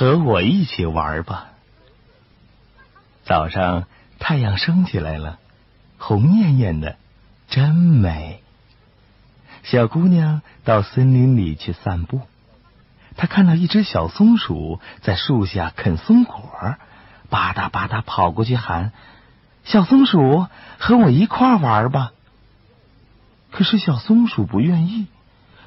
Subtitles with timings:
[0.00, 1.48] 和我一起玩吧。
[3.22, 3.84] 早上
[4.18, 5.38] 太阳升起来了，
[5.98, 6.96] 红艳艳的，
[7.50, 8.42] 真美。
[9.62, 12.22] 小姑娘到森林里去散步，
[13.18, 16.50] 她看到一只小松鼠在树下啃松果，
[17.28, 18.92] 吧嗒吧嗒跑过去喊
[19.64, 20.46] ：“小松鼠，
[20.78, 22.12] 和我一块玩吧。”
[23.52, 25.08] 可是小松鼠不愿意，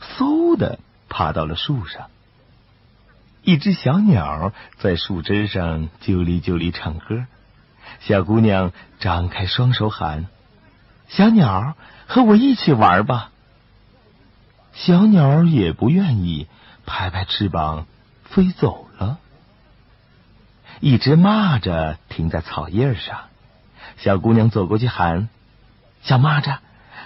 [0.00, 0.78] 嗖的
[1.10, 2.06] 爬到了树上。
[3.44, 7.26] 一只小鸟在树枝上啾哩啾哩唱歌，
[8.00, 10.26] 小姑娘张开双手喊
[11.08, 11.74] ：“小鸟，
[12.06, 13.30] 和我一起玩吧。”
[14.74, 16.46] 小鸟也不愿意，
[16.86, 17.86] 拍拍翅膀
[18.24, 19.18] 飞走了。
[20.80, 23.22] 一只蚂蚱停在草叶上，
[23.98, 25.28] 小姑娘走过去喊
[26.02, 26.58] ：“小蚂蚱，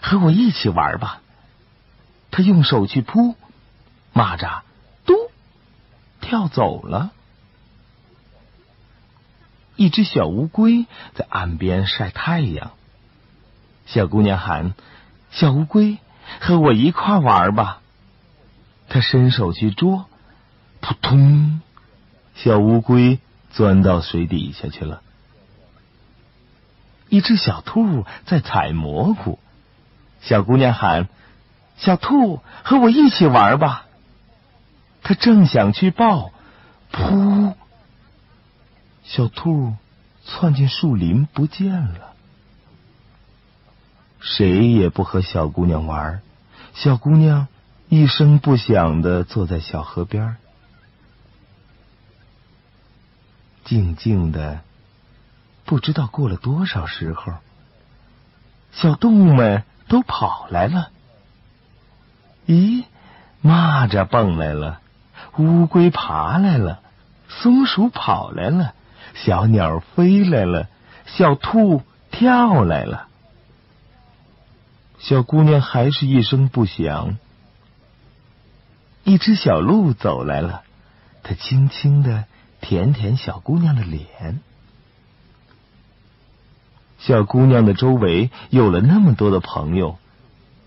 [0.03, 1.23] 和我一起玩吧。”
[2.31, 3.37] 她用手去扑，
[4.15, 4.61] 蚂蚱
[6.27, 7.13] 跳走了。
[9.77, 12.73] 一只小乌龟在岸边晒太阳，
[13.87, 14.75] 小姑娘喊
[15.31, 15.99] ：“小乌龟。”
[16.41, 17.81] 和我一块玩吧。
[18.89, 20.07] 他伸手去捉，
[20.81, 21.61] 扑通，
[22.35, 23.21] 小乌龟
[23.53, 25.03] 钻到水底下去了。
[27.09, 29.39] 一只小兔在采蘑菇，
[30.21, 31.09] 小姑娘喊
[31.79, 33.86] ：“小兔，和我一起玩吧。”
[35.07, 36.33] 他正想去抱，
[36.91, 37.55] 噗，
[39.05, 39.77] 小兔
[40.25, 42.13] 窜进树林不见了。
[44.19, 46.23] 谁也不和小姑娘玩，
[46.75, 47.47] 小姑娘
[47.89, 50.39] 一声不响的坐在小河边，
[53.65, 54.63] 静静的，
[55.65, 57.35] 不知道过了多少时候，
[58.73, 60.91] 小动物们都跑来了。
[62.49, 62.83] 咦，
[63.45, 64.81] 蚂蚱蹦来了，
[65.39, 66.81] 乌龟爬来了，
[67.29, 68.75] 松鼠跑来了，
[69.15, 70.69] 小鸟飞来了，
[71.07, 73.09] 小兔跳来了。
[74.99, 77.19] 小姑娘还是一声不响。
[79.05, 80.63] 一只小鹿走来了，
[81.23, 82.25] 它轻轻的
[82.61, 84.41] 舔舔小姑娘的脸。
[86.99, 89.99] 小姑娘的周围有了那么多的朋友，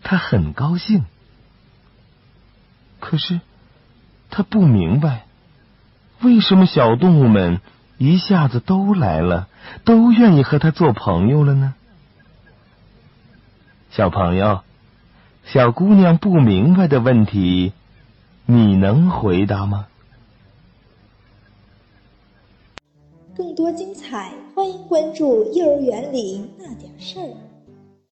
[0.03, 1.03] 她很高兴。
[3.01, 3.41] 可是，
[4.29, 5.25] 他不明白，
[6.21, 7.61] 为什么小动物们
[7.97, 9.47] 一下子都来了，
[9.83, 11.73] 都愿意和他做朋友了呢？
[13.91, 14.61] 小朋友，
[15.45, 17.73] 小姑娘不明白的问题，
[18.45, 19.87] 你能回答吗？
[23.35, 27.23] 更多精彩，欢迎关注《幼儿园里那点事儿》。